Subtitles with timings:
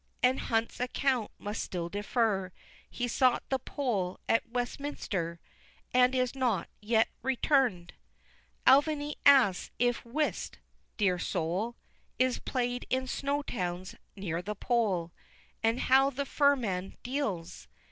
[0.23, 2.51] And Hunt's account must still defer,
[2.89, 5.39] He sought the poll at Westminster
[5.93, 7.93] And is not yet return'd!
[7.93, 8.57] XXIII.
[8.65, 10.57] Alvanly asks if whist,
[10.97, 11.75] dear soul,
[12.17, 15.11] Is play'd in snow towns near the Pole,
[15.61, 17.67] And how the fur man deals?